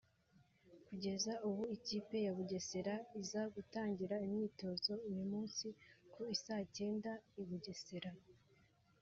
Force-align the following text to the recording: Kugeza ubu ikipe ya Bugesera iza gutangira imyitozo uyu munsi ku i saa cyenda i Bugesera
Kugeza 0.87 1.33
ubu 1.47 1.63
ikipe 1.77 2.15
ya 2.25 2.31
Bugesera 2.37 2.95
iza 3.21 3.41
gutangira 3.55 4.15
imyitozo 4.27 4.93
uyu 5.09 5.23
munsi 5.31 5.65
ku 6.11 6.19
i 6.35 6.37
saa 6.43 6.63
cyenda 6.75 7.11
i 7.41 7.43
Bugesera 7.47 8.11